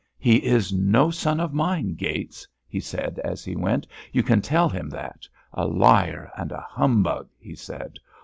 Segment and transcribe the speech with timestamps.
[0.17, 3.85] "He is no son of mine, Gates," he said, as he went.
[4.11, 5.27] "You can tell him that.
[5.53, 7.97] A liar and a humbug," he said.